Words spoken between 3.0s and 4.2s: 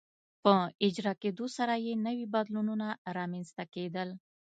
رامنځته کېدل.